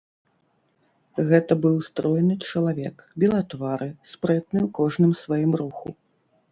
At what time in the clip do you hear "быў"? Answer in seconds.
1.65-1.75